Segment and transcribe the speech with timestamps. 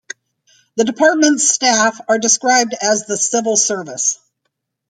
[0.77, 4.17] The departments' staff are described as the civil service.